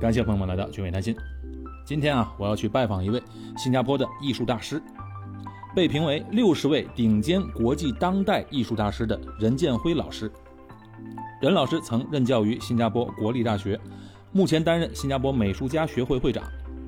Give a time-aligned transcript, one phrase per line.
[0.00, 1.16] 感谢朋友们来到聚美谈心。
[1.84, 3.20] 今天啊，我要去拜访一位
[3.56, 4.80] 新加坡的艺术大师，
[5.74, 10.30] 被评为六十位顶尖国际当代艺术大师的任建辉老师。
[11.42, 13.78] 任老师曾任教于新加坡国立大学，
[14.30, 16.44] 目前担任新加坡美术家学会会长。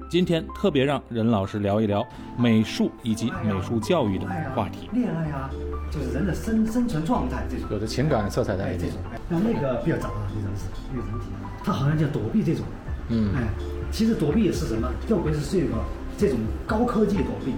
[0.08, 2.06] 今天特别让任老师聊一聊
[2.38, 4.88] 美术以及美术教育的话题。
[4.92, 5.50] 恋爱啊，
[5.90, 7.66] 就是人的生生存状态这种。
[7.72, 8.92] 有着情感色彩在里面。
[9.28, 11.26] 那那个比较早啊，这种是那个人体，
[11.64, 12.64] 他好像叫躲避这种。
[13.10, 13.34] 嗯。
[13.36, 13.42] 哎，
[13.90, 14.88] 其实躲避是什么？
[15.08, 15.74] 要不是这个
[16.16, 17.52] 这种高科技躲避，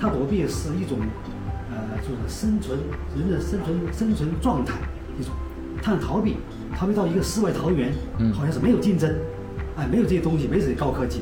[0.00, 0.98] 它躲避是一种
[1.70, 2.78] 呃，就是生存
[3.16, 4.74] 人的生存生存状态
[5.18, 5.32] 一种。
[5.82, 6.36] 它逃避，
[6.78, 9.14] 逃避到一个世外桃源，嗯，好像是没有竞争，
[9.76, 11.20] 哎，没有这些东西，没有这些高科技。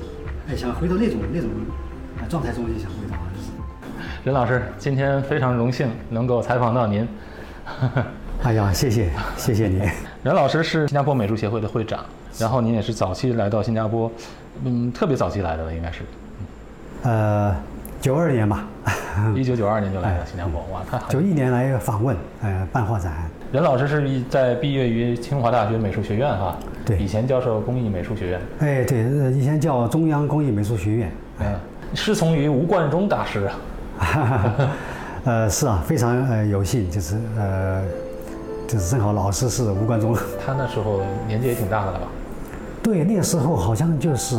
[0.48, 1.48] 哎，想回到那种那种
[2.18, 3.48] 啊状态中就想回到啊，就是。
[4.24, 7.09] 任老师，今天非常荣幸能够采访到您。
[8.45, 9.80] 哎呀，谢谢谢谢您。
[10.23, 12.04] 任老师是新加坡美术协会的会长，
[12.38, 14.10] 然后您也是早期来到新加坡，
[14.64, 16.02] 嗯，特别早期来的了，应该是。
[17.02, 17.54] 呃，
[18.01, 18.66] 九二年吧。
[19.37, 21.07] 一九九二年就来了新加坡，哇，太好。
[21.09, 23.12] 九一年来访问，呃，办画展。
[23.52, 28.40] 任老师是在毕业于清华大学美术学院哈，对，以前教授工艺美术学院。
[28.60, 31.12] 哎，对，以前叫中央工艺美术学院。
[31.40, 31.46] 嗯，
[31.95, 33.51] 师从于吴冠中大师
[33.98, 34.68] 啊。
[35.24, 37.85] 呃，是啊，非常呃有幸，就是呃，
[38.66, 40.16] 就是正好老师是吴冠中。
[40.45, 42.07] 他那时候年纪也挺大的了吧？
[42.83, 44.37] 对，那个时候好像就是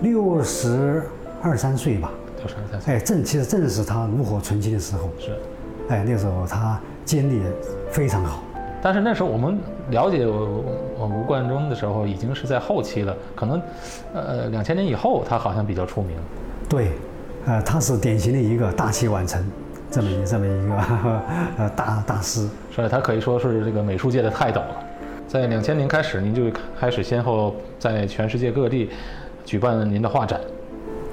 [0.00, 1.02] 六十
[1.42, 2.10] 二三岁吧。
[2.38, 2.94] 六十二三岁。
[2.94, 5.10] 哎，正其实正是他炉火纯青的时候。
[5.18, 5.36] 是。
[5.88, 7.42] 哎，那时候他精力
[7.90, 8.42] 非常好。
[8.80, 9.58] 但是那时候我们
[9.90, 13.60] 了解吴冠中的时候，已经是在后期了，可能，
[14.14, 16.16] 呃，两千年以后他好像比较出名。
[16.68, 16.92] 对，
[17.44, 19.44] 呃，他是典型的一个大器晚成，
[19.90, 20.74] 这么一这么一个
[21.58, 24.84] 呃大大师，所以他可以说是这个美术界的泰斗了。
[25.30, 26.42] 在两千年开始，您就
[26.76, 28.90] 开始先后在全世界各地
[29.44, 30.40] 举办了您的画展。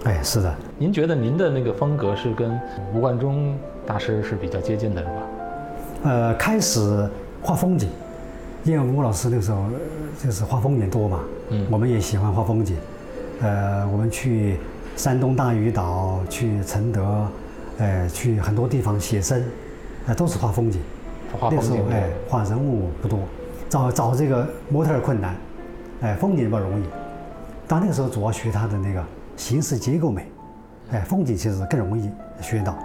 [0.05, 0.51] 哎，是的。
[0.79, 2.59] 您觉得您的那个风格是跟
[2.95, 5.14] 吴冠中大师是比较接近的，是吧？
[6.05, 7.08] 呃，开始。
[7.43, 7.87] 画风景，
[8.64, 9.65] 因为吴老师那时候
[10.21, 11.19] 就是画风景多嘛，
[11.49, 12.75] 嗯，我们也喜欢画风景，
[13.42, 14.58] 呃，我们去
[14.95, 17.27] 山东大屿岛，去承德，
[17.77, 19.42] 呃，去很多地方写生，
[20.08, 20.81] 呃，都是画风景。
[21.39, 23.19] 画风景，哎，画人物不多，
[23.70, 25.36] 找找这个模特困难，
[26.02, 26.86] 哎，风景不容易。
[27.67, 29.04] 但那个时候主要学他的那个
[29.36, 30.32] 形式结构美，
[30.92, 32.10] 哎，风景其实更容易
[32.42, 32.78] 学到，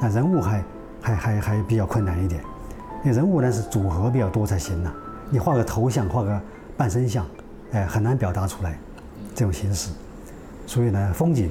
[0.00, 0.64] 但人物还
[1.00, 2.40] 还还还比较困难一点。
[3.04, 4.92] 那人物呢是组合比较多才行呢，
[5.30, 6.40] 你画个头像，画个
[6.76, 7.24] 半身像，
[7.72, 8.76] 哎，很难表达出来
[9.34, 9.90] 这种形式。
[10.66, 11.50] 所以呢，风景，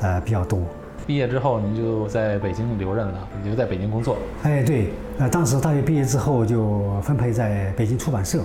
[0.00, 0.60] 呃，比较多。
[1.08, 4.18] 毕业之后，您就在北京留任了，留在北京工作。
[4.42, 8.42] 哎，对，呃，当时大学毕业之后就分配在北京出版社，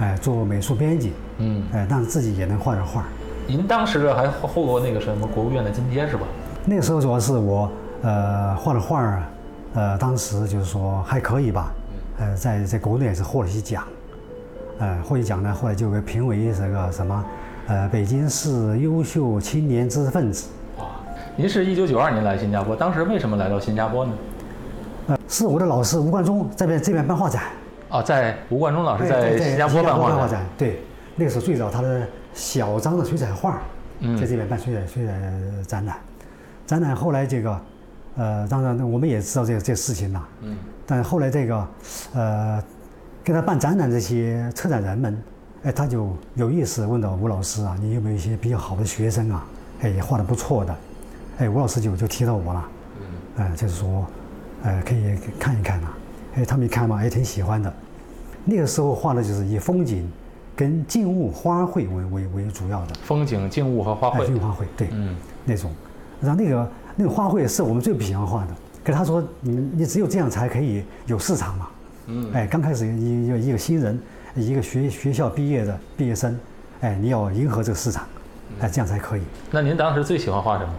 [0.00, 1.12] 哎，做美术编辑。
[1.38, 3.04] 嗯，哎，但是自己也能画点画。
[3.46, 6.26] 您当时还获过那个什么国务院的津贴是吧？
[6.64, 7.70] 那个时候主要是我，
[8.02, 9.22] 呃，画的画儿。
[9.74, 11.72] 呃，当时就是说还可以吧，
[12.18, 13.84] 呃，在在国内也是获了一些奖，
[14.80, 17.24] 呃，获一奖呢，后来就被评为这个什么，
[17.68, 20.48] 呃，北京市优秀青年知识分子。
[21.40, 24.12] 哇，您是一九九二年来新加坡，当时为什么来到新加坡呢？
[25.06, 27.44] 呃，是我的老师吴冠中在边这边办画展。
[27.88, 30.44] 啊，在吴冠中老师在新加坡办画展。
[30.58, 30.82] 对，
[31.16, 33.58] 那个时候最早他的小张的水彩画，
[34.20, 35.12] 在这边办水彩水彩
[35.66, 35.96] 展览，
[36.66, 37.58] 展览后来这个。
[38.16, 40.28] 呃，当然，我们也知道这个这个事情了。
[40.42, 40.58] 嗯。
[40.84, 41.68] 但后来这个，
[42.12, 42.62] 呃，
[43.24, 45.22] 给他办展览这些策展人们，
[45.62, 49.46] 哎，他就有意思问到吴老师啊，你有没有一些比较好的学生啊？
[49.82, 50.76] 哎，也画的不错的，
[51.40, 52.68] 哎，吴老师就就提到我了。
[53.00, 53.44] 嗯。
[53.44, 54.06] 哎，就是说，
[54.62, 55.88] 哎，可以看一看呐。
[56.36, 57.72] 哎，他们一看嘛，也挺喜欢的。
[58.44, 60.10] 那个时候画的就是以风景
[60.54, 62.94] 跟静物花卉为为为主要的。
[63.02, 64.38] 风景、静物和花卉。
[64.38, 64.88] 花卉，对。
[64.92, 65.16] 嗯。
[65.44, 65.70] 那种，
[66.20, 66.70] 然后那个。
[66.96, 68.48] 那个花卉是我们最不喜欢画的，
[68.84, 71.68] 可他说你你只有这样才可以有市场嘛。
[72.08, 72.30] 嗯。
[72.34, 73.98] 哎，刚开始一一个一个新人，
[74.34, 76.38] 一个学学校毕业的毕业生，
[76.82, 78.04] 哎，你要迎合这个市场，
[78.60, 79.22] 哎，这样才可以。
[79.50, 80.72] 那您当时最喜欢画什么？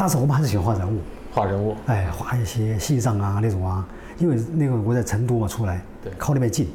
[0.00, 0.98] 当时我们还是喜欢画人物。
[1.30, 1.76] 画人物。
[1.84, 3.86] 哎，画一些西藏啊那种啊，
[4.16, 6.68] 因为那个我在成都嘛出来，对，靠那边近。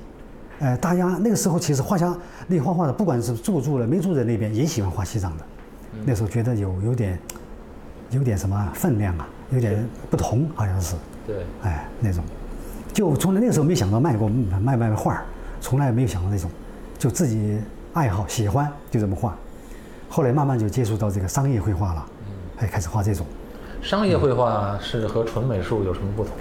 [0.59, 5.43] 呃，大家那个时候其实画家那画画的，不管是住住了没住在那边，也喜欢画西藏的。
[6.05, 7.19] 那时候觉得有有点。
[8.11, 9.27] 有点什么分量啊？
[9.49, 10.95] 有点不同，好像是。
[11.25, 11.37] 对。
[11.63, 12.23] 哎，那种，
[12.93, 15.25] 就从来那个时候没想到卖过卖卖画儿，
[15.59, 16.49] 从来没有想到那种，
[16.99, 17.59] 就自己
[17.93, 19.35] 爱好喜欢就这么画。
[20.07, 22.14] 后来慢慢就接触到这个商业绘画了，嗯，
[22.59, 23.25] 哎，开始画这种。
[23.81, 26.31] 商业绘画是和纯美术有什么不同？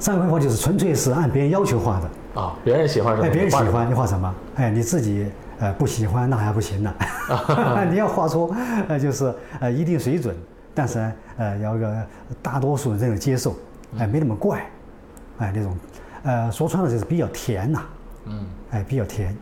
[0.00, 2.40] 商业绘画就是纯粹是按别人要求画的。
[2.40, 3.26] 啊，别人喜欢什么？
[3.26, 4.34] 哎，别人喜欢你画什么？
[4.56, 5.26] 哎，你自己
[5.58, 6.94] 呃，不喜欢那还不行呢，
[7.90, 8.54] 你要画出
[8.88, 10.36] 呃就是呃一定水准，
[10.74, 11.96] 但是呢呃要个
[12.40, 13.56] 大多数人这种接受，
[13.98, 14.64] 哎没那么怪，
[15.38, 15.76] 哎那种，
[16.22, 17.82] 呃说穿了就是比较甜呐，
[18.26, 19.36] 嗯，哎比较甜，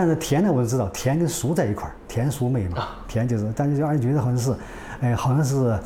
[0.00, 4.54] 但是甜呢我就知道甜跟熟在一块儿，甜熟美嘛，甜就是，但是就让人觉得好像是，
[5.02, 5.78] 哎好像是，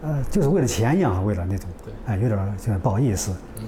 [0.00, 1.68] 呃就是为了钱一样，为了那种，
[2.06, 3.64] 哎有点就是不好意思，嗯，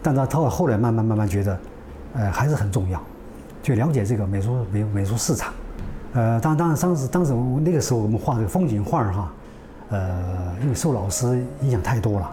[0.00, 1.58] 但他到后来慢慢慢慢觉得，
[2.14, 3.02] 呃还是很重要。
[3.64, 5.52] 就了解这个美术美美术市场，
[6.12, 9.32] 呃，当当然当时当时我那个时候我们画这个风景画哈，
[9.90, 12.30] 呃，因为受老师影响太多了，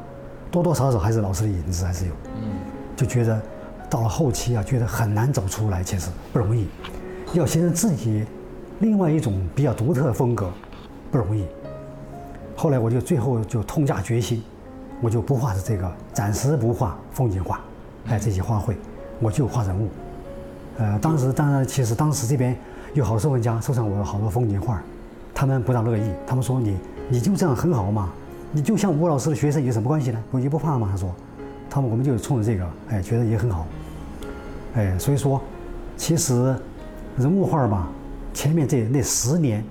[0.51, 2.51] 多多少少还是老师的影子还是有，嗯，
[2.95, 3.41] 就觉得
[3.89, 6.67] 到了后期啊，觉得很难走出来，其实不容易，
[7.33, 8.23] 要形成自己
[8.79, 10.51] 另外一种比较独特的风格，
[11.11, 11.45] 不容易。
[12.55, 14.43] 后来我就最后就痛下决心，
[15.01, 17.61] 我就不画这个，暂时不画风景画，
[18.07, 18.75] 哎，这些花卉，
[19.19, 19.87] 我就画人物。
[20.77, 22.55] 呃，当时当然，其实当时这边
[22.93, 24.81] 有好多收藏家收藏我的好多风景画，
[25.33, 26.77] 他们不大乐意，他们说你
[27.09, 28.09] 你就这样很好嘛，
[28.51, 30.23] 你就像吴老师的学生有什么关系呢？
[30.31, 30.89] 我也不怕嘛？
[30.91, 31.13] 他说，
[31.69, 33.65] 他们我们就冲着这个，哎，觉得也很好，
[34.79, 35.41] 哎，所以说，
[35.97, 36.55] 其实
[37.17, 37.89] 人物画吧，
[38.33, 39.61] 前面这那十年，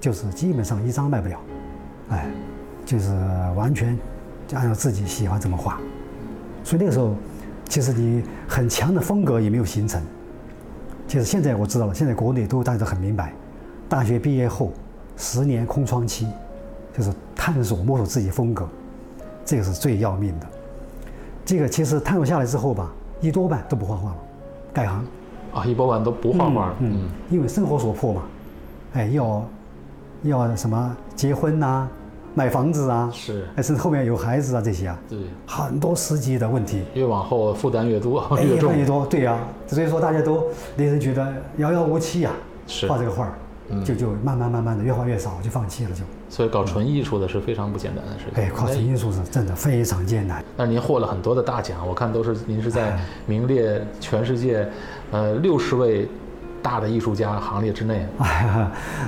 [0.00, 1.40] 就是基本上一张卖不了，
[2.10, 2.30] 哎，
[2.86, 3.10] 就是
[3.56, 3.98] 完全
[4.46, 5.80] 就按照自己喜欢怎么画，
[6.62, 7.16] 所以那个时候，
[7.68, 10.00] 其实你很强的风格也没有形成。
[11.08, 13.32] 其实现在我知道了，现在国内都大家都很明白，
[13.88, 14.72] 大学毕业后
[15.16, 16.28] 十年空窗期，
[16.96, 18.68] 就是探索摸索自己风格，
[19.44, 20.46] 这个是最要命的。
[21.44, 24.16] 这个其实探索下来之后吧，一多半都不画画了，
[24.74, 25.06] 改行。
[25.54, 26.74] 啊，一般般都不画画。
[26.80, 28.22] 嗯，因为生活所迫嘛，
[28.94, 29.44] 哎，要
[30.24, 31.86] 要什么结婚呐，
[32.34, 36.82] 买房子啊，是，甚至后面有孩子啊这些啊，对，很多实际的问题。
[36.94, 39.38] 越往后负担越多， 越重越多，对呀。
[39.68, 40.44] 所以说大家都
[40.76, 42.32] 令人觉得遥遥无期呀，
[42.66, 43.32] 是画这个画儿，
[43.84, 46.02] 就就慢慢慢慢的越画越少，就放弃了就。
[46.28, 48.44] 所以搞纯艺术的是非常不简单的事情。
[48.44, 50.44] 哎，搞纯艺术是真的非常艰难。
[50.56, 54.68] 但您获了很多的大奖，我看都是您是在名列全世界，
[55.10, 56.08] 呃，六十位
[56.62, 58.06] 大的艺术家行列之内。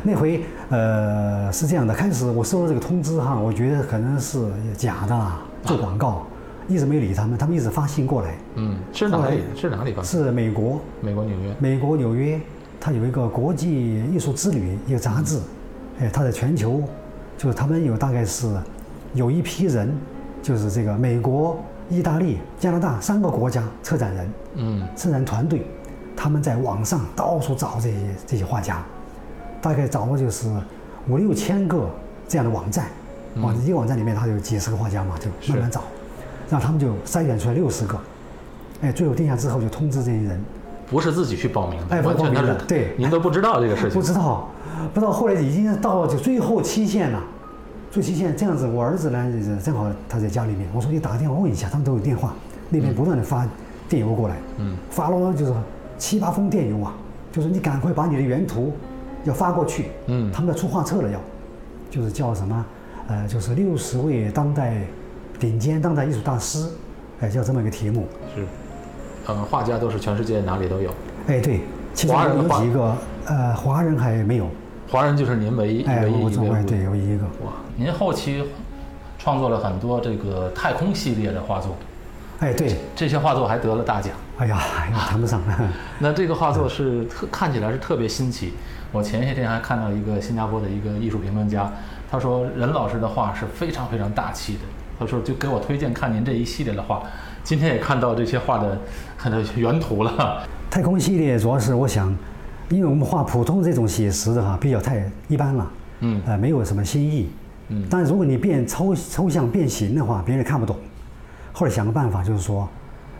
[0.02, 4.38] 那回呃是这样的，开始我收到这个通知哈，我觉得可能是
[4.76, 5.32] 假的，
[5.64, 6.26] 做广告。
[6.68, 8.34] 一直没理他们，他们一直发信过来。
[8.56, 9.38] 嗯，是哪里？
[9.54, 10.02] 是哪里发？
[10.02, 10.80] 是美国。
[11.00, 11.54] 美国纽约。
[11.60, 12.40] 美国纽约，
[12.86, 15.40] 它有一个国际艺术之旅一个杂志，
[15.98, 16.84] 哎，他在全球，
[17.36, 18.46] 就是他们有大概是
[19.12, 19.92] 有一批人，
[20.40, 21.58] 就是这个美国、
[21.90, 25.66] 意大利、加拿大三个国家策展人，嗯，策展团队，
[26.16, 28.80] 他们在网上到处找这些这些画家，
[29.60, 30.48] 大概找了就是
[31.08, 31.90] 五六千个
[32.28, 32.86] 这样的网站，
[33.42, 35.82] 网一个网站里面它有几十个画家嘛，就慢慢找。
[36.48, 37.98] 让他们就筛选出来六十个，
[38.82, 40.40] 哎，最后定下之后就通知这些人，
[40.90, 44.48] 不是自己去报名的，哎，完全的，对，您都不知道这个事情，不知道，
[44.94, 47.22] 不知道，后来已经到就最后期限了，
[47.90, 52.32] 最期限这样子，我儿子呢正好他在家里面，我说你打个电话问一下，他们都有电话，
[52.68, 53.46] 那边不断的发
[53.88, 55.52] 电邮过来，嗯，发了就是
[55.98, 56.94] 七八封电邮啊，
[57.32, 58.72] 就是你赶快把你的原图
[59.24, 61.20] 要发过去，嗯，他们要出画册了要，
[61.90, 62.64] 就是叫什么，
[63.08, 64.82] 呃，就是六十位当代。
[65.38, 66.66] 顶尖当代艺术大师，
[67.20, 68.06] 哎，叫这么一个题目。
[68.34, 68.46] 是，
[69.28, 70.90] 嗯，画家都是全世界哪里都有。
[71.26, 71.60] 哎，对，
[71.94, 72.96] 其中有几个，
[73.26, 74.48] 呃，华人还没有。
[74.90, 76.62] 华人就是您唯一唯一一位。
[76.64, 77.24] 对，唯一一个。
[77.44, 78.44] 哇，您后期
[79.18, 81.76] 创作了很多这个太空系列的画作。
[82.38, 84.12] 哎，对，这些画作还得了大奖。
[84.38, 84.58] 哎呀，
[85.08, 85.40] 谈不上。
[85.98, 88.52] 那这个画作是特看起来是特别新奇。
[88.92, 91.70] 我前些天还看到一个新加坡的一个艺术评论家，
[92.10, 94.60] 他说任老师的画是非常非常大气的。
[94.98, 97.02] 他说：“就给我推荐看您这一系列的画，
[97.46, 98.76] 今天也看到这些画的
[99.16, 100.42] 看到原图了。
[100.68, 102.12] 太空系列主要是我想，
[102.68, 107.30] 因为我们画普通这种写实的哈，比较太一般了，嗯，呃，没有什么新意，
[107.68, 107.86] 嗯。
[107.88, 110.76] 但如果你变抽抽象变形的话，别人看不懂。
[111.52, 112.68] 后来想个办法，就是说，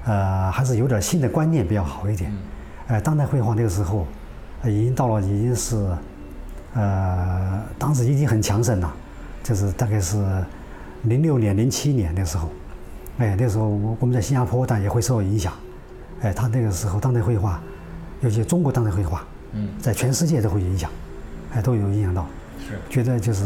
[0.06, 2.32] 呃，还是有点新的观念比较好一点。
[2.88, 4.08] 呃，当代绘画那个时候，
[4.64, 5.76] 已经到了已经是，
[6.74, 8.92] 呃，当时已经很强盛了，
[9.44, 10.20] 就是大概是。”
[11.04, 12.48] 零六年、零七年那时候，
[13.18, 15.52] 哎，那时候我我们在新加坡，但也会受到影响。
[16.22, 17.60] 哎，他那个时候当代绘画，
[18.20, 20.90] 尤其中国当代绘画，嗯，在全世界都会影响，
[21.54, 22.26] 哎，都有影响到。
[22.60, 22.78] 是。
[22.90, 23.44] 觉得就是，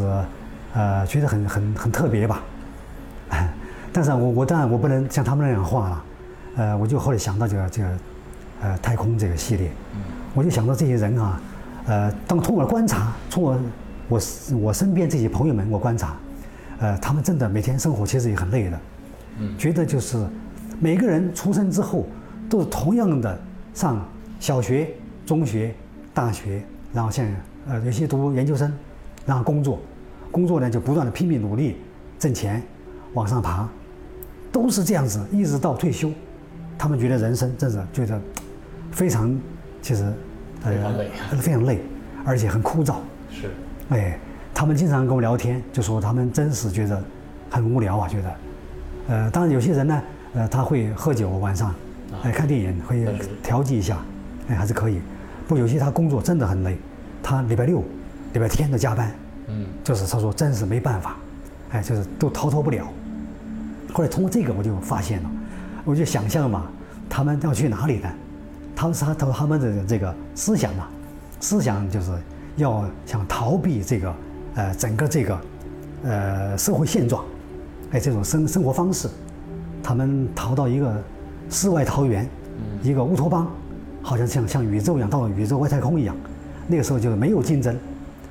[0.74, 2.42] 呃，觉得很很很特别吧。
[3.92, 6.04] 但是我我当然我不能像他们那样画了，
[6.56, 7.88] 呃，我就后来想到这个这个，
[8.62, 10.00] 呃，太空这个系列，嗯，
[10.34, 11.40] 我就想到这些人啊，
[11.86, 13.60] 呃，当通过观察，从我
[14.08, 14.20] 我
[14.62, 16.16] 我身边这些朋友们，我观察。
[16.78, 18.80] 呃，他们真的每天生活其实也很累的，
[19.40, 20.18] 嗯，觉得就是
[20.78, 22.06] 每个人出生之后
[22.48, 23.40] 都是同样的
[23.74, 24.06] 上
[24.38, 24.88] 小学、
[25.26, 25.74] 中学、
[26.14, 28.72] 大学，然后现在呃有些读研究生，
[29.26, 29.78] 然后工作，
[30.30, 31.76] 工作呢就不断的拼命努力
[32.18, 32.62] 挣钱，
[33.14, 33.68] 往上爬，
[34.52, 36.10] 都是这样子，一直到退休，
[36.78, 38.20] 他们觉得人生真是觉得
[38.90, 39.38] 非常，
[39.80, 40.12] 其实
[40.60, 41.10] 非常累。
[41.38, 41.80] 非常累，
[42.24, 42.96] 而且很枯燥。
[43.30, 43.50] 是，
[43.90, 44.18] 哎，
[44.52, 47.02] 他们经常跟我聊天，就说他们真是觉得
[47.50, 48.34] 很无聊啊，觉得，
[49.10, 50.02] 呃，当然有些人呢，
[50.34, 51.74] 呃，他会喝酒，晚上，
[52.22, 53.04] 哎，看电影会
[53.42, 53.98] 调剂一下，
[54.48, 55.00] 哎，还是可以。
[55.48, 56.78] 不，有些他工作真的很累，
[57.20, 57.82] 他礼拜六、
[58.32, 59.12] 礼拜天的加班，
[59.48, 61.16] 嗯，就是他说真是没办法，
[61.72, 62.86] 哎，就是都逃脱不了。
[63.92, 65.30] 后来通过这个我就发现了，
[65.84, 66.68] 我就想象嘛，
[67.08, 68.08] 他们要去哪里呢？
[68.76, 70.86] 他们是他他们的这个思想嘛，
[71.40, 72.12] 思想就是
[72.54, 74.14] 要想逃避这个
[74.54, 75.40] 呃整个这个
[76.04, 77.24] 呃社会现状，
[77.92, 79.08] 哎这种生生活方式，
[79.82, 81.02] 他们逃到一个
[81.48, 82.28] 世外桃源，
[82.82, 83.50] 一个乌托邦，
[84.00, 86.14] 好像像像宇宙一样，到了宇宙外太空一样。
[86.68, 87.76] 那个时候就是没有竞争，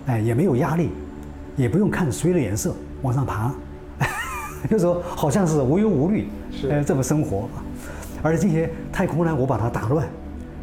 [0.05, 0.91] 哎也没有压力，
[1.57, 3.53] 也不用看谁的颜色往上爬，
[4.69, 7.49] 就说好像是无忧无虑，是呃这么生活。
[8.23, 10.07] 而这些太空呢，我把它打乱，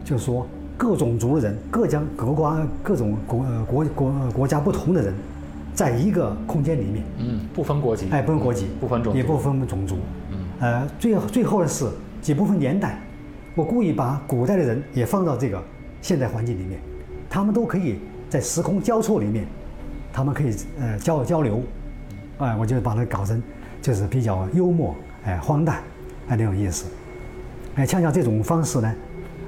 [0.05, 0.47] 就是说
[0.79, 5.15] 各种族的人、各家各国各种国呃国国呃国家不同的人，
[5.77, 9.99] 在一个空间里面，嗯，不分国籍，哎，不分国籍，不分种族，也不分种族，
[10.33, 11.87] 嗯，呃，最最后的是
[12.25, 12.99] 也不分年代，
[13.55, 15.63] 我故意把古代的人也放到这个
[16.01, 16.81] 现代环境里面，
[17.29, 17.99] 他们都可以
[18.31, 19.47] 在时空交错里面，
[20.15, 21.63] 他们可以呃交交流，
[22.39, 23.43] 哎，我就把它搞成
[23.83, 25.77] 就是比较幽默，哎，荒诞，
[26.29, 26.87] 哎，那种意思，
[27.75, 28.95] 哎，恰恰这种方式呢，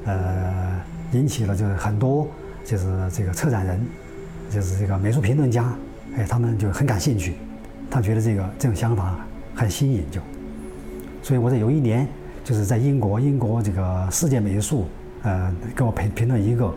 [0.05, 0.79] 呃，
[1.13, 2.29] 引起了就是很多
[2.67, 3.81] 就是这个策展人，
[4.51, 5.75] 就是这个美术评论家，
[6.19, 7.35] 哎，他们就很感兴趣，
[7.89, 9.17] 他觉得这个这种想法
[9.55, 10.21] 很新颖，就，
[11.23, 12.07] 所以我在有一年
[12.43, 14.87] 就是在英国，英国这个世界美术，
[15.23, 16.75] 呃，给我评评论一个，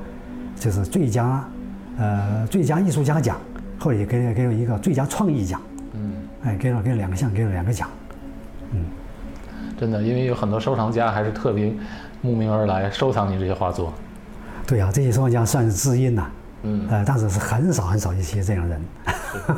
[0.55, 1.43] 就是最佳，
[1.97, 3.37] 呃，最佳艺术家奖，
[3.79, 5.59] 后来也给给了一个最佳创意奖，
[5.93, 7.89] 嗯，哎，给了给了两个项，给了两个奖，
[8.71, 8.85] 嗯。
[9.79, 11.73] 真的，因为有很多收藏家还是特别
[12.21, 13.91] 慕名而来收藏你这些画作，
[14.67, 16.29] 对呀、这些收藏家算是知音呐、
[16.63, 18.81] 嗯，呃，但是是很少很少一些这样的人。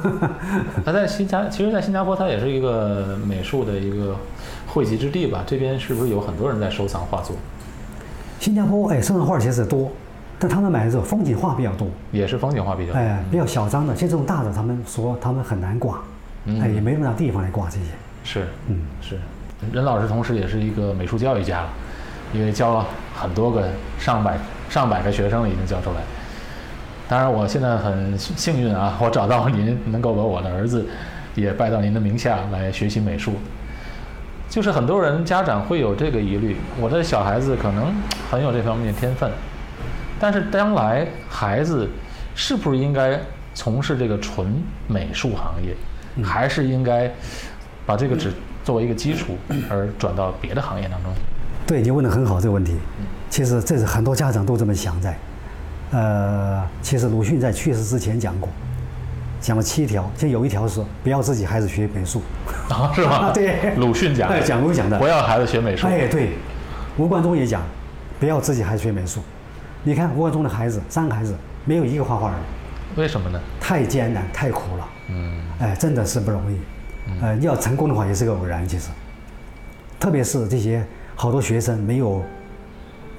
[0.85, 4.15] 他在新加，其实，在新加坡它也是一个美术的一个
[4.67, 5.43] 汇集之地吧？
[5.45, 7.35] 这边是不是有很多人在收藏画作？
[8.39, 9.91] 新加坡哎，收藏画其实多，
[10.37, 12.99] 但他们买的这种风景画比较多，也是风景画比较多。
[12.99, 15.99] 哎，比较小张的，像这种大的，他们说他们很难挂，
[16.45, 17.85] 嗯哎，也没那么大地方来挂这些。
[18.23, 19.19] 是，嗯，是。
[19.71, 21.69] 任老师同时也是一个美术教育家了，
[22.33, 23.67] 因为教了很多个
[23.97, 24.37] 上百
[24.69, 26.01] 上百个学生了，已经教出来。
[27.07, 30.85] 当然，我现在很幸运啊， 我找到您，能够把我的儿子
[31.35, 33.33] 也拜到您的名下来学习美术。
[34.49, 37.93] 就是很多人家长会有这个疑虑，我的小孩子可能
[38.29, 39.29] 很有这方面的天分，
[40.19, 41.89] 但是将来孩子
[42.35, 43.19] 是不是应该
[43.53, 45.75] 从事这个纯美术行业，
[46.23, 47.11] 还是应该
[47.85, 48.31] 把这个只
[48.63, 49.35] 作为一个基础
[49.69, 51.11] 而转到别的行业当中？
[51.65, 52.77] 对你问的很好这个问题，
[53.29, 55.17] 其实这是很多家长都这么想在。
[55.93, 58.49] 呃，其实鲁迅在去世之前讲过，
[59.39, 62.21] 讲了七条，其实有一条是不要自己孩子学美术。
[62.69, 63.31] 啊，是吗？
[63.31, 65.85] 对鲁迅讲的，哎讲过讲的不要孩子学美术。
[65.87, 66.31] 哎，对，
[66.97, 67.61] 吴冠中也讲，
[68.19, 69.21] 不要自己孩子学美术。
[69.83, 71.35] 你看吴冠中的孩子，三个孩子
[71.65, 72.37] 没有一个画画的，
[72.95, 73.39] 为什么呢？
[73.61, 74.89] 太艰难，太苦了。
[75.09, 76.57] 嗯，哎，真的是不容易。
[77.21, 78.89] 呃，要成功的话也是个偶然，其实。
[79.99, 80.85] 特别是这些
[81.15, 82.21] 好多学生没有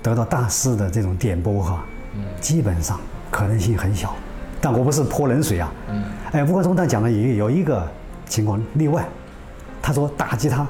[0.02, 1.84] 得到大师的这种点拨哈，
[2.40, 4.14] 基本上可能性很小。
[4.61, 5.73] 但我不是泼冷水啊。
[5.88, 6.02] 嗯。
[6.33, 7.87] 哎，吴冠中他讲了也有一个
[8.26, 9.04] 情况例外，
[9.83, 10.66] 他说打击他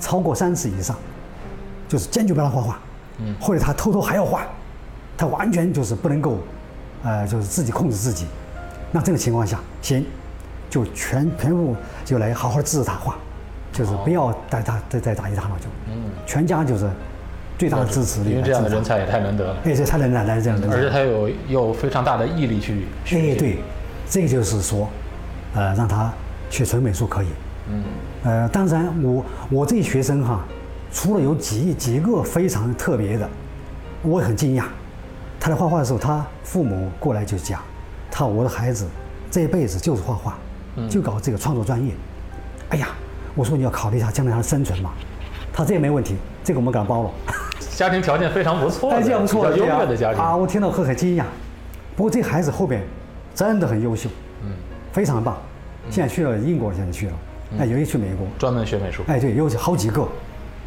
[0.00, 0.96] 超过三次以上，
[1.86, 2.78] 就是坚决不让他画画，
[3.18, 4.46] 嗯或者他偷偷还要画，
[5.16, 6.38] 他完全就是不能够，
[7.02, 8.26] 呃，就是自己控制自己。
[8.90, 10.04] 那这个情况下，行，
[10.70, 13.16] 就全全部就来好好支持他画，
[13.72, 16.90] 就是不要再打再再打击他了，就，嗯，全家就是
[17.58, 18.30] 最大的支持力。
[18.30, 20.76] 因为这样的人才，也太难得了，哎，这才能来来这样的人才。
[20.76, 23.32] 而且他有有非常大的毅力去学习。
[23.32, 23.58] 哎，对，
[24.08, 24.88] 这个就是说，
[25.54, 26.12] 呃，让他
[26.50, 27.26] 学纯美术可以。
[27.70, 27.84] 嗯，
[28.24, 30.44] 呃，当然我我这学生哈，
[30.92, 33.28] 除了有几几个非常特别的，
[34.02, 34.64] 我也很惊讶。
[35.40, 37.60] 他在画画的时候，他父母过来就讲，
[38.10, 38.86] 他我的孩子
[39.30, 40.36] 这一辈子就是画画，
[40.88, 41.92] 就搞这个创作专业。
[42.70, 42.88] 哎呀，
[43.34, 44.92] 我说你要考虑一下将来他的生存嘛。
[45.52, 47.10] 他这也没问题，这个我们给他包了。
[47.76, 50.22] 家庭条件非常不错的，哎，这样不错，优越的家庭。
[50.22, 50.36] 啊！
[50.36, 51.24] 我听到会很惊讶。
[51.96, 52.82] 不过这孩子后边
[53.34, 54.08] 真的很优秀，
[54.42, 54.50] 嗯，
[54.92, 55.36] 非常棒。
[55.90, 57.12] 现在去了英国，现在去了，
[57.58, 59.02] 哎，有一去美国，专门学美术。
[59.06, 60.06] 哎，对，有好几个，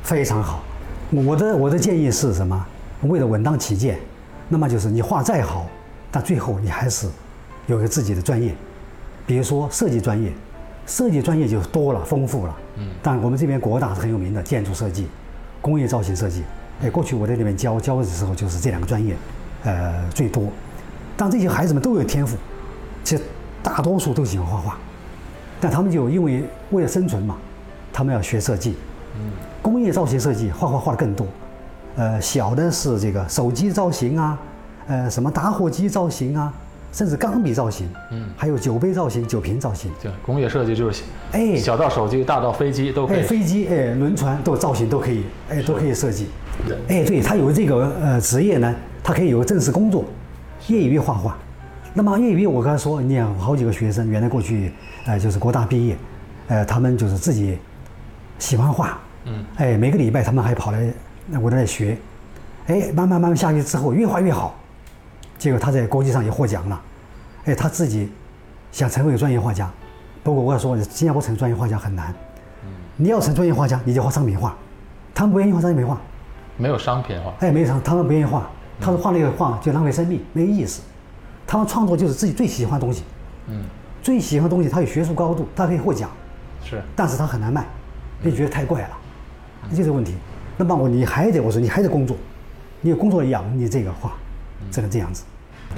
[0.04, 0.64] 非常好。
[1.12, 2.66] 我的我的建议是什么？
[3.04, 3.98] 为了稳当起见，
[4.50, 5.68] 那么就是你画再好，
[6.12, 7.08] 但最后你还是
[7.66, 8.54] 有个自己的专业，
[9.26, 10.32] 比如说设计专业，
[10.86, 12.56] 设计专业就多了，丰富了。
[12.78, 12.88] 嗯。
[13.04, 15.08] 但我们这边国大是很有名的建筑设计、
[15.62, 16.44] 工业造型设计。
[16.82, 19.16] 哎，过去我在那边教教的时候，就是这两个专业，
[19.64, 20.50] 呃，最多。
[21.16, 22.38] 但这些孩子们都有天赋，
[23.04, 23.24] 其实
[23.64, 24.78] 大多数都喜欢画画，
[25.60, 27.36] 但他们就因为为了生存嘛，
[27.92, 28.76] 他们要学设计。
[29.16, 29.32] 嗯。
[29.62, 31.28] 工业造型设计画画画的更多，
[31.96, 34.40] 呃，小的是这个手机造型啊，
[34.88, 36.54] 呃，什么打火机造型啊。
[36.92, 39.92] 甚至钢笔造型，嗯，还有酒杯造型、酒瓶造型。
[40.02, 43.20] 对，工业设计就是，哎，小到手机，大到飞机都可以。
[43.20, 46.28] 哎，飞机，哎，轮船都造型都可以，哎，都可以设计。
[46.68, 50.06] 对，哎，对他有这个呃职业呢，他可以有个正式工作，
[50.68, 51.38] 业余画画。
[51.94, 54.72] 那么业余，我刚才说，你看好几个学生，原来过去，
[55.06, 55.98] 呃，就是国大毕业，
[56.48, 57.58] 呃，他们就是自己
[58.40, 60.92] 喜欢画，嗯，哎，每个礼拜他们还跑来
[61.42, 61.98] 我这里学，
[62.68, 64.56] 哎，慢慢慢慢下去之后，越画越好。
[65.38, 66.82] 结果他在国际上也获奖了，
[67.46, 68.12] 哎，他自己
[68.72, 69.70] 想成为专业画家，
[70.24, 72.14] 不过我要说，新加坡成专业画家很难。
[72.96, 74.56] 你要成专业画家，你就画商品画，
[75.14, 76.02] 他们不愿意画商品画，
[76.58, 77.32] 没有商品画。
[77.40, 78.50] 哎，没有商，他们不愿意画，
[78.82, 80.82] 他说画那个画就浪费生命，没意思。
[81.46, 83.04] 他们创作就是自己最喜欢的东西，
[83.48, 83.64] 嗯，
[84.02, 86.10] 最喜欢的东西，他有学术高度，他可以获奖，
[86.64, 87.64] 是，但是他很难卖，
[88.22, 88.90] 你觉得太怪了，
[89.70, 90.16] 就这个问题。
[90.58, 92.18] 那么我你还得我说你还得工作，
[92.82, 94.12] 你有工作养你这个画。
[94.72, 95.24] 这个这样子，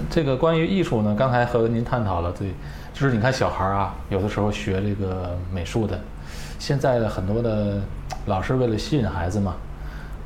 [0.09, 2.53] 这个关于艺术呢，刚才和您探讨了，对，
[2.93, 5.99] 就是你看小孩啊，有的时候学这个美术的，
[6.57, 7.81] 现在的很多的
[8.25, 9.55] 老师为了吸引孩子嘛，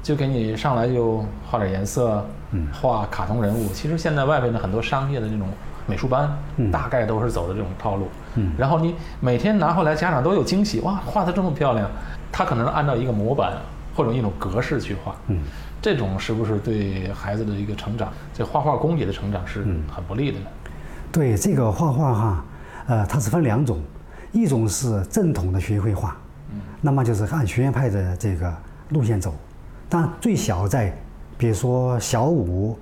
[0.01, 3.69] 就给你上来就画点颜色，嗯，画卡通人物。
[3.74, 5.48] 其实现在外面的很多商业的这种
[5.86, 6.29] 美术班，
[6.72, 11.89] 大概都是走的这种套路，嗯，然后你每天拿回来，家长都有惊喜，哇，画的这么漂亮，
[12.31, 13.53] 他可能按照一个模板
[13.95, 15.39] 或者一种格式去画，嗯。
[15.83, 20.45] 这种是不是对孩子的一个成长，这画画功底的成长是很不利的呢？
[21.11, 22.45] 对这个画画哈，
[22.87, 23.81] 呃，它是分两种，
[24.31, 26.15] 一种是正统的学绘画，
[26.53, 28.55] 嗯，那么就是按学院派的这个
[28.91, 29.35] 路线走，
[29.89, 30.98] 但最小在，
[31.37, 32.79] 比如说小五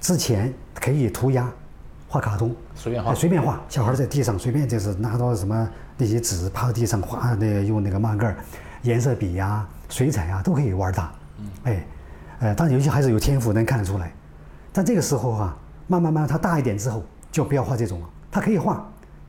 [0.00, 1.48] 之前可以涂鸦、
[2.08, 8.36] 画卡通，随便画，随便画，小孩在地上随便就是拿到什么那些纸趴在地上画，那个用那个慢盖儿、
[8.82, 11.86] 颜色笔呀、水彩啊都可以玩大，嗯，哎。
[12.40, 14.10] 呃，当然有些孩子有天赋，能看得出来。
[14.72, 18.08] 但这个时候哈，慢慢慢，他大一点之后，就不要画这种了。
[18.30, 18.86] 他可以画，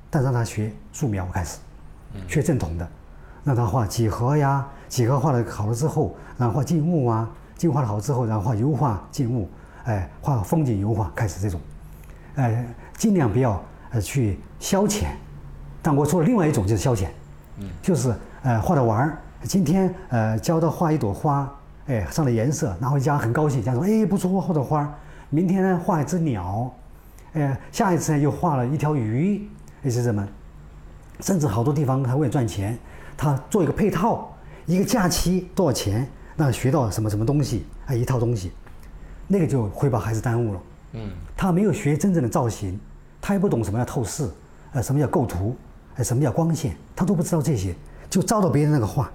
[0.10, 1.58] 但让他学素描开始，
[2.28, 2.88] 学正统的，
[3.44, 9.50] 让他画几何呀，几何画的好了之后，然后画静物啊，静物画的好之后，然后画油画静物，
[9.84, 11.60] 哎，画风景油画开始这种，
[12.36, 12.66] 哎，
[12.98, 15.08] 尽量不要呃去消遣。
[15.82, 17.08] 但我说了另外一种就是消遣，
[17.58, 19.18] 嗯，就是呃画着玩儿。
[19.44, 21.52] 今天呃教他画一朵花。
[21.92, 24.90] 哎，上了颜色，拿回家很高兴，家说：“哎，不错，画的花。”
[25.30, 26.74] 明天呢，画一只鸟，
[27.34, 29.46] 哎，下一次呢又画了一条鱼，
[29.84, 30.26] 哎，是什么？
[31.20, 32.80] 甚至好多地方他为了赚钱，
[33.18, 34.34] 他做一个配套，
[34.66, 36.08] 一个假期多少钱？
[36.38, 37.66] 那学到什么什么东西？
[37.88, 38.54] 哎，一套东西，
[39.28, 40.62] 那个就会把孩子耽误了。
[40.94, 42.80] 嗯，他没有学真正的造型，
[43.20, 44.30] 他也不懂什么叫透视，
[44.72, 45.58] 呃，什么叫构图，
[45.98, 47.76] 哎，什么叫光线，他都不知道这些，
[48.10, 49.12] 就照到别人那个画，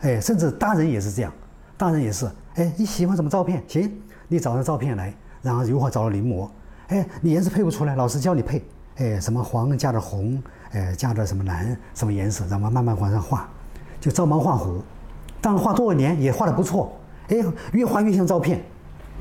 [0.00, 1.32] 哎，甚至大人也是这样。
[1.80, 3.64] 大人也是，哎，你喜欢什么照片？
[3.66, 3.90] 行，
[4.28, 6.46] 你找张照片来，然后油画找了临摹，
[6.88, 8.62] 哎，你颜色配不出来，老师教你配，
[8.96, 13.48] 哎，什么黄加点红，哎，加点什么蓝，什么颜色，然后慢慢往上画，
[13.98, 14.82] 就照猫画虎，
[15.40, 16.92] 当然画多少年也画的不错，
[17.28, 17.36] 哎，
[17.72, 18.60] 越画越像照片，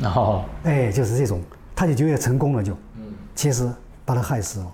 [0.03, 1.41] 哦，哎，就是这种，
[1.73, 3.03] 他就觉得成功了就，嗯，
[3.35, 3.71] 其实
[4.03, 4.67] 把他害死了，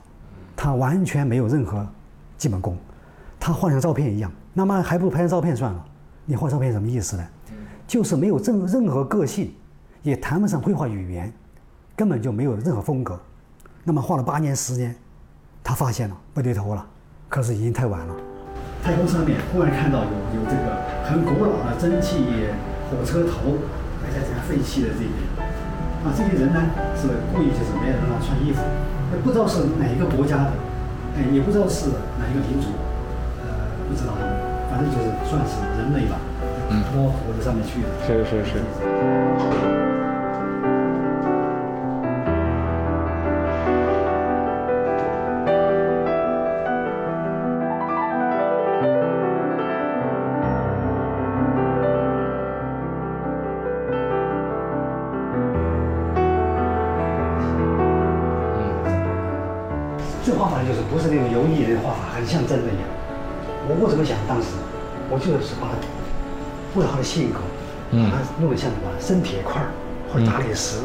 [0.55, 1.87] 他完全没有任何
[2.35, 2.75] 基本功，
[3.39, 5.85] 他画像照片一样，那么还不如拍张照片算了，
[6.25, 7.23] 你画照片什么意思呢？
[7.87, 9.53] 就是没有任任何个性，
[10.01, 11.31] 也谈不上绘画语言，
[11.95, 13.19] 根本就没有任何风格。
[13.83, 14.95] 那么画了八年十年，
[15.63, 16.85] 他发现了不对头了，
[17.29, 18.15] 可是已经太晚了。
[18.83, 22.25] 太空上面忽然看到有有这个很古老的蒸汽
[22.89, 23.57] 火车头
[24.01, 25.09] 还在这样废弃的这边，
[26.05, 26.61] 啊，这些人呢
[26.97, 28.61] 是故意就是没有让他穿衣服，
[29.23, 30.53] 不知道是哪一个国家的，
[31.17, 32.69] 哎，也不知道是哪一个民族，
[33.41, 34.13] 呃，不知道，
[34.69, 36.17] 反正就是算是人类吧。
[36.69, 37.89] 嗯，摸火在上面去了。
[38.05, 39.74] 是是是。
[67.15, 67.39] 性格，
[67.91, 69.61] 把它弄得像什么生铁块
[70.11, 70.79] 或者大理石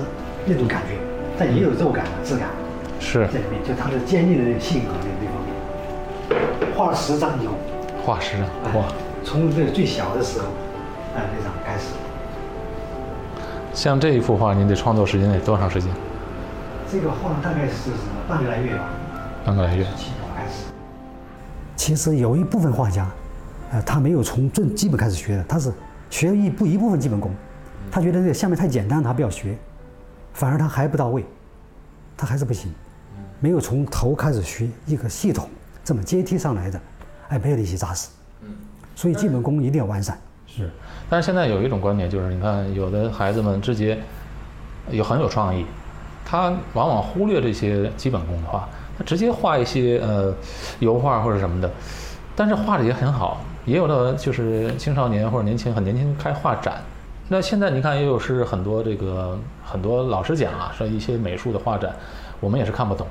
[0.47, 0.95] 那种感觉，
[1.37, 2.47] 但也有肉感、质感。
[3.01, 7.55] 是在里面，就它的坚硬的那个性格那那方面，画了十张以后，
[8.05, 8.85] 画师啊，哎哇，
[9.25, 10.45] 从这个最小的时候，
[11.17, 11.87] 哎那张开始，
[13.75, 15.91] 像这一幅画，您得创作时间得多长时间？
[16.93, 17.91] 这个画大概是
[18.29, 18.85] 半个来月吧，
[19.45, 19.83] 半个来月。
[19.97, 20.67] 七号开始。
[21.75, 23.09] 其实有一部分画家，
[23.73, 25.73] 呃，他没有从最基本开始学的，他是
[26.11, 27.31] 学一部一部分基本功，
[27.91, 29.57] 他觉得这个下面太简单，他不要学，
[30.35, 31.25] 反而他还不到位，
[32.17, 32.71] 他还是不行，
[33.39, 35.49] 没有从头开始学一个系统
[35.85, 36.81] 这么阶梯上来的，
[37.29, 38.09] 哎，没有那些扎实，
[38.97, 40.19] 所以基本功一定要完善。
[40.47, 40.69] 是，
[41.09, 43.97] 但是现在有一种观点，就是你看，有的孩子们直接
[44.91, 45.65] 有很有创意，
[46.25, 48.69] 他往往忽略这些基本功的话，
[48.99, 50.35] 他直接画一些呃
[50.81, 51.71] 油画或者什么的，
[52.35, 53.41] 但是画的也很好。
[53.65, 56.81] 也有的就是青少年或者年轻很年轻开画展，
[57.29, 61.95] 那现在你看也有是很多这个很多老师讲啊，说一些美术的画展，
[62.41, 63.07] 我们也是看不懂，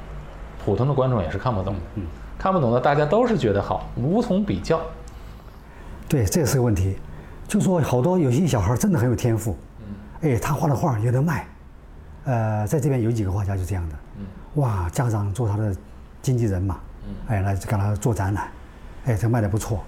[0.65, 2.03] 普通的观众也是看不懂，嗯，
[2.37, 4.79] 看不懂的大家都是觉得好，无从比较。
[6.07, 6.97] 对，这是个问题。
[7.47, 9.57] 就说好多有些小孩真的很有天赋，
[10.21, 11.47] 哎，他画的画有得卖，
[12.25, 13.95] 呃，在这边有几个画家就这样的，
[14.55, 15.75] 哇，家长做他的
[16.21, 16.77] 经纪人嘛，
[17.27, 18.47] 哎，来给他做展览，
[19.05, 19.83] 哎，这卖的不错，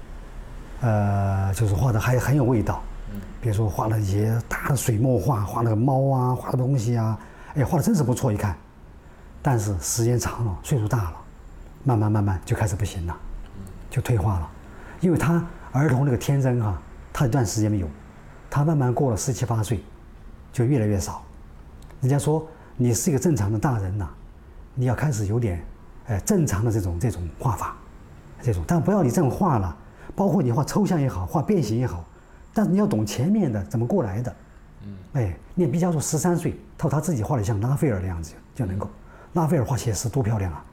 [0.82, 2.82] 呃，就是画的还很有味道，
[3.40, 7.18] 比如说画了一些大的水墨画，画那个猫啊，画的东西啊，
[7.56, 8.56] 哎，画的真是不错，一看，
[9.42, 11.14] 但是时间长了，岁数大了，
[11.84, 13.16] 慢慢慢慢就开始不行了，
[13.90, 14.50] 就退化了，
[15.02, 16.76] 因为他儿童那个天真哈、
[17.14, 17.88] 他一段时间没有，
[18.50, 19.84] 他慢慢过了十七八岁，
[20.52, 21.22] 就越来越少。
[22.02, 22.44] 人家说
[22.76, 24.10] 你是一个正常的大人呐、
[24.74, 25.64] 你要开始有点，
[26.08, 27.76] 哎，正常的这种这种画法，
[28.42, 29.78] 这种，但不要你这种画了，
[30.16, 32.06] 包括你画抽象也好，画变形也好，
[32.54, 34.36] 但是你要懂前面的怎么过来的。
[34.84, 38.90] 嗯，哎，你看毕加索十三岁，他说他自己画的像拉斐尔的样子就能够，
[39.34, 40.66] 拉斐尔画写实多漂亮啊，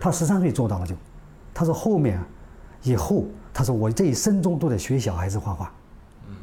[0.00, 0.94] 他十三岁做到了就，
[1.52, 2.26] 他说后面啊，
[2.82, 5.72] 以后他说我这一生中都在学小孩子画画。
[6.28, 6.34] 嗯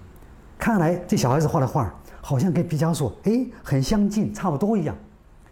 [0.57, 4.95] 看来这小孩子画的画好像跟毕加索哎很相近，差不多一样，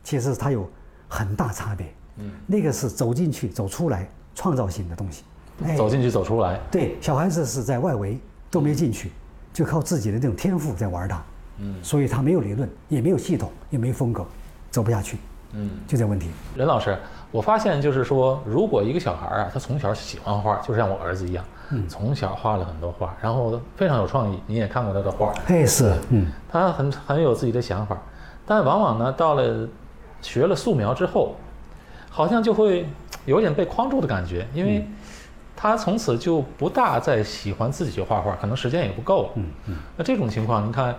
[0.03, 0.69] 其实他有
[1.07, 1.91] 很大差别。
[2.17, 5.23] 嗯，那个是走进去走出来创造性的东西。
[5.65, 8.17] 哎走进去走出来，对，小孩子是在外围
[8.49, 9.11] 都没进去，
[9.53, 11.21] 就靠自己的这种天赋在玩它。
[11.61, 14.25] 嗯，所以他没有理论，也没有系统，也没有风格，
[14.71, 15.17] 走不下去。
[15.51, 16.29] 嗯，就这问题。
[16.55, 16.97] 任老师，
[17.31, 24.39] 我发现就是说，如果一个小孩儿啊，他从小喜欢画，就像我儿子一样，嗯从小画了很多画，然后非常有创意。
[24.47, 27.97] 你也看过他的画，哎，是，嗯，他很很有自己的想法，
[28.45, 29.67] 但往往呢，到了
[30.21, 31.35] 学了素描之后，
[32.09, 32.85] 好像就会
[33.25, 34.87] 有点被框住的感觉，因为
[35.61, 39.29] 他从此就不大再喜欢自己去画画，可能时间也不够。
[39.35, 39.75] 嗯嗯。
[39.97, 40.95] 那这种情况，您看，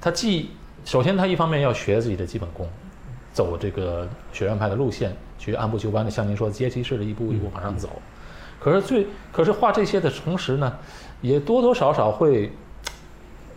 [0.00, 0.48] 他既
[0.86, 2.66] 首先他一方面要学自己的基本功，
[3.34, 7.90] 走这个学院派的路线，去按部就班的像您说阶梯式的一步一步往上走。
[8.58, 10.72] 可是最可是画这些的同时呢，
[11.20, 12.50] 也多多少少会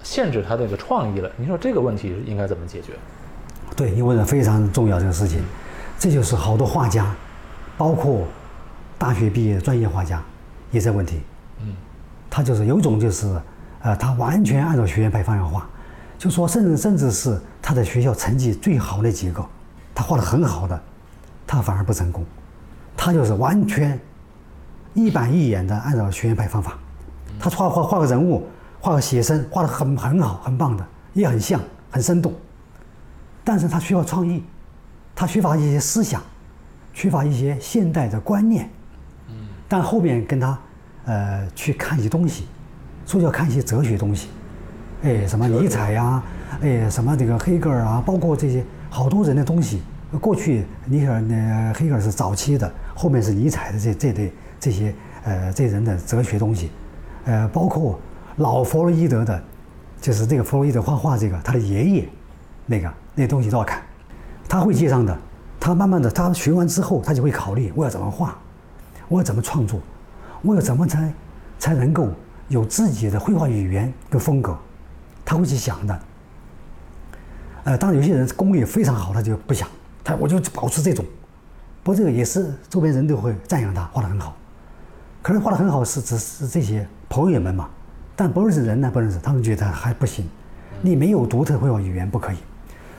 [0.04, 1.32] 限制他这个创意了。
[1.38, 2.92] 您说这个问题应该怎么解决？
[3.78, 5.42] 对，你问的非常重要这个事情，
[5.98, 7.16] 这就是好多画家，
[7.78, 8.24] 包括
[8.98, 10.22] 大学毕业的专业画家，
[10.74, 11.22] 也在问题。
[11.62, 11.74] 嗯，
[12.30, 13.42] 他就是有种就是，
[13.84, 15.66] 呃，他完全按照学院派方向画，
[16.18, 19.46] 就说甚至甚至是他在学校成绩最好那几个，
[19.96, 20.84] 他画的很好的，
[21.48, 22.26] 他反而不成功，
[22.98, 23.98] 他就是完全
[24.94, 26.78] 一板一眼的按照学院派方法，
[27.40, 28.46] 他画画画个人物，
[28.82, 32.34] 画个写生，画的很很好，很棒的，也很像，很生动，
[33.44, 34.44] 但是他需要创意，
[35.14, 36.22] 他缺乏一些思想，
[36.94, 38.70] 缺乏一些现代的观念，
[39.68, 40.58] 但后面跟他
[41.06, 42.46] 呃去看一些东西，
[43.06, 44.30] 说要看一些哲学东西，
[45.04, 46.24] 哎，什么尼采呀、
[46.62, 49.82] 哎，什么这个黑格尔啊，包括这些好多人的东西。
[50.22, 56.70] 过去尼尔那黑格尔是早期的，后面是尼采的这这对这些呃这人的哲学东西，
[57.26, 58.00] 呃，包括
[58.36, 59.44] 老弗洛伊德的，
[60.00, 62.10] 就是这个弗洛伊德画画这个他的爷爷，
[62.68, 63.82] 那个那东西都要看，
[64.48, 65.18] 他会记上的。
[65.60, 68.38] 他慢慢的，他学完之后，他就会考虑我要怎么画，
[69.14, 69.80] 我要怎么创作，
[70.42, 71.14] 我要怎么才
[71.60, 72.10] 才能够
[72.48, 74.58] 有自己的绘画语言跟风格，
[75.24, 76.00] 他会去想的。
[77.66, 79.68] 呃，当然有些人功力非常好，他就不想，
[80.04, 81.06] 他我就保持这种，
[81.84, 84.36] 不过这个也是周边人都会赞扬他画得很好，
[85.22, 87.70] 可能画得很好是只是这些朋友们嘛，
[88.16, 90.28] 但不认识人呢不认识，他们觉得还不行，
[90.82, 92.38] 你没有独特绘画语言不可以。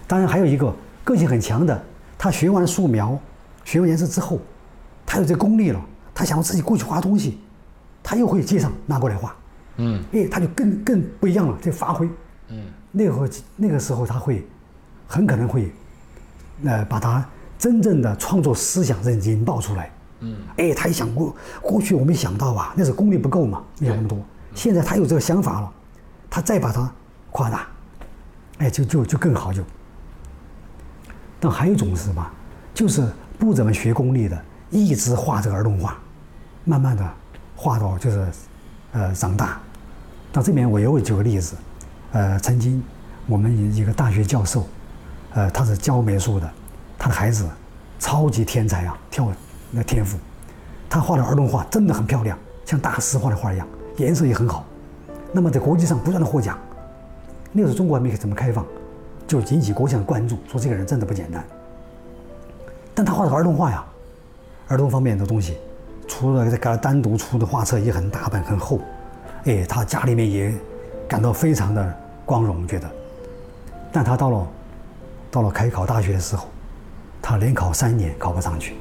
[0.07, 0.72] 当然还有一个
[1.03, 1.83] 个性很强的，
[2.16, 3.18] 他学完素描，
[3.64, 4.38] 学完颜色之后，
[5.05, 5.81] 他有这功力了，
[6.14, 7.38] 他想自己过去画东西，
[8.03, 9.35] 他又会街上拿过来画，
[9.79, 12.09] 嗯哎，他就更更不一样了，这发挥。
[12.48, 14.46] 嗯那个会那个时候他会
[15.09, 15.72] 很可能会，
[16.64, 19.90] 呃，把他真正的创作思想是引爆出来。
[20.20, 24.18] 嗯，哎，他一想过过去我没想到啊，那是功力不够嘛，没想那么多。
[24.55, 25.72] 现在他有这个想法了，
[26.31, 26.88] 他再把它
[27.33, 27.66] 夸大，
[28.59, 29.64] 哎，就就就更好就。
[31.40, 32.31] 但还有一种是什么？
[32.72, 33.07] 就是
[33.38, 35.98] 不怎么学功力的，一直画这个儿童画，
[36.64, 37.09] 慢慢的
[37.55, 38.27] 画到就是
[38.92, 39.61] 呃长大。
[40.33, 41.55] 到这边我也会举个例子，
[42.12, 42.83] 呃，曾经
[43.27, 44.66] 我们一个大学教授，
[45.33, 46.50] 呃，他是教美术的，
[46.98, 47.48] 他的孩子
[48.00, 49.31] 超级天才啊，跳
[49.70, 50.18] 那天赋，
[50.90, 54.64] 他画的儿童画真的很漂亮，像大师画的画一样，颜色也很好。
[55.33, 56.59] 那么在国际上不断的获奖，
[57.53, 58.66] 那个时候中国还没怎么开放，
[59.27, 61.44] 就引起国际上关注，说这个人真的不简单。
[62.92, 63.85] 但他画的儿童画呀，
[64.68, 65.57] 儿童方面的东西，
[66.07, 68.81] 除了给他单独出的画册也很大本很厚，
[69.45, 70.53] 哎，他家里面也
[71.09, 72.90] 感到非常的光荣，觉得。
[73.93, 74.47] 但他到了
[75.31, 76.49] 到了开考大学的时候，
[77.23, 78.75] 他连考三年考不上去。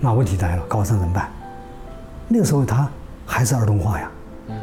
[0.00, 1.30] 那问题来了，高三怎么办？
[2.28, 2.88] 那个时候他
[3.24, 4.10] 还是儿童画呀，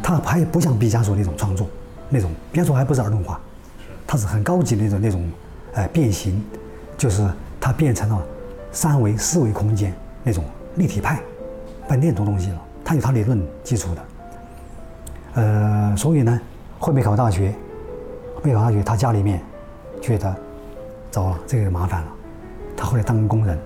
[0.03, 1.67] 他还不像毕加索那种创作，
[2.09, 3.39] 那种毕加索还不是儿童画，
[4.05, 5.31] 他是很高级的那种那种，
[5.73, 6.43] 哎，变形，
[6.97, 7.27] 就是
[7.59, 8.21] 他变成了
[8.71, 10.43] 三维、四维空间那种
[10.75, 11.19] 立体派，
[11.87, 12.61] 变那种东西了。
[12.83, 14.01] 他有他理论基础的，
[15.35, 16.39] 呃，所以呢，
[16.79, 17.53] 会没考大学，
[18.43, 19.41] 没考大学，他家里面
[20.01, 20.35] 觉得
[21.09, 22.07] 糟了，这个麻烦了，
[22.75, 23.57] 他后来当工人。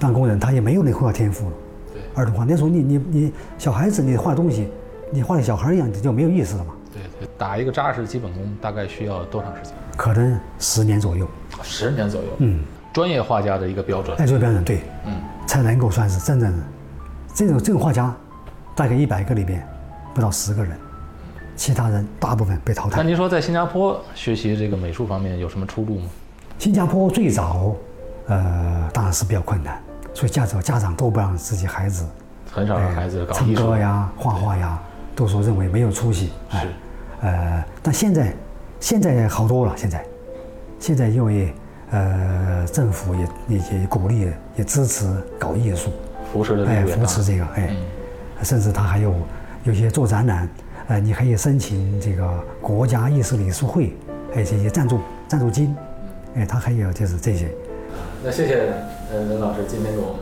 [0.00, 1.52] 当工人，他也没有那绘画天赋了。
[1.92, 4.68] 对，儿童画那时候你你你小孩子你画东西，
[5.10, 6.74] 你画的小孩一样，你就没有意思了嘛。
[6.92, 9.72] 对对，打一个扎实基本功大概需要多长时间？
[9.96, 11.28] 可能十年左右。
[11.62, 12.28] 十年左右。
[12.38, 14.16] 嗯，专业画家的一个标准。
[14.16, 14.80] 哎，这个标准对。
[15.06, 16.64] 嗯，才能够算是真正的
[17.34, 18.14] 这种这种画家，
[18.74, 19.66] 大概一百个里边
[20.14, 20.76] 不到十个人，
[21.56, 22.98] 其他人大部分被淘汰。
[22.98, 26.06] 那您说在新加坡学习这个美术方面有什么出路吗？
[26.58, 27.74] 新加坡最早，
[28.26, 29.80] 呃，当然是比较困难。
[30.14, 32.06] 所以家长家长都不让自己孩子，
[32.50, 34.78] 很少让孩子搞唱歌呀、画画呀，
[35.16, 36.30] 都说认为没有出息。
[36.50, 36.68] 是，
[37.22, 38.34] 呃，但现在
[38.78, 39.72] 现在好多了。
[39.74, 40.04] 现在，
[40.78, 41.54] 现在因为
[41.90, 45.90] 呃政府也也也鼓励也支持搞艺术，
[46.32, 47.76] 扶持的哎扶持这个哎，
[48.42, 49.14] 甚至他还有
[49.64, 50.48] 有些做展览，
[50.88, 52.26] 呃你可以申请这个
[52.60, 53.92] 国家艺术理事会
[54.32, 55.76] 还有这些赞助赞助金，
[56.34, 57.50] 哎他还有就是这些。
[58.24, 58.72] 那谢谢。
[59.12, 60.20] 呃，任老师今天给我们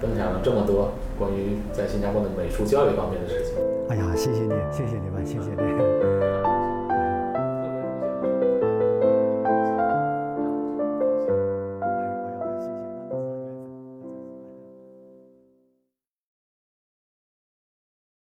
[0.00, 3.54] 分享了这么多关于在新加坡的美术教育方面的事情。
[3.90, 6.32] 哎呀，谢谢你，谢谢你们，谢谢你。